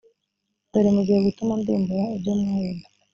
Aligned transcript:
dore 0.71 0.89
mugiye 0.95 1.19
gutuma 1.27 1.53
ndimbura 1.61 2.03
ibyo 2.15 2.31
mwabibye 2.39 2.87